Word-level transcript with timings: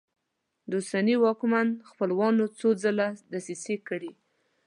د 0.69 0.71
اوسني 0.79 1.15
واکمن 1.23 1.67
خپلوانو 1.89 2.43
څو 2.59 2.69
ځله 2.83 3.07
دسیسې 3.33 3.75
کړي. 3.87 4.11